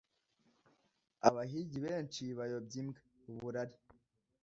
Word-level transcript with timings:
Abahigi 1.27 1.77
benshi 1.85 2.23
bayobya 2.37 2.75
imbwa 2.81 3.01
(uburari). 3.31 3.75